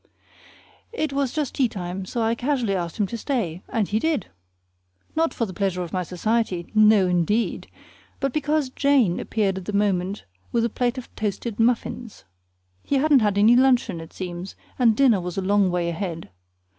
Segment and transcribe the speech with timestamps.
[0.91, 4.25] It was just teatime, so I casually asked him to stay, and he did!
[5.15, 7.67] Not for the pleasure of my society, no, indeed,
[8.19, 12.25] but because Jane appeared at the moment with a plate of toasted muffins.
[12.81, 16.31] He hadn't had any luncheon, it seems, and dinner was a long way ahead.